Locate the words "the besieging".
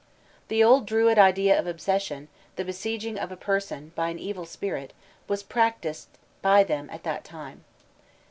2.55-3.19